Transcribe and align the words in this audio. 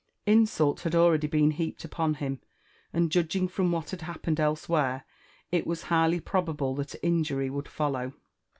Insult 0.25 0.79
had 0.79 0.95
already 0.95 1.27
been 1.27 1.51
heaped 1.51 1.85
upon 1.85 2.15
him, 2.15 2.39
aud 2.91 3.11
judging 3.11 3.47
from 3.47 3.69
irlial 3.69 3.91
had 3.91 4.01
happened 4.01 4.39
elsewhere, 4.39 5.05
k 5.51 5.61
was 5.61 5.83
highly 5.83 6.19
probairie 6.19 6.75
that 6.77 7.03
injury 7.05 7.51
would 7.51 7.67
follow. 7.67 8.11